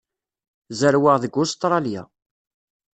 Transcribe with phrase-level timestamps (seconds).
[0.79, 2.03] Zerweɣ deg Ustṛalya.